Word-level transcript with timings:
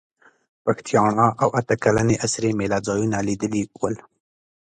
پښتیاڼا 0.65 1.27
او 1.43 1.49
اته 1.59 1.75
کلنې 1.83 2.15
اسرې 2.25 2.51
مېله 2.59 2.79
ځایونه 2.87 3.17
لیدلي 3.27 3.63
ول. 3.79 3.95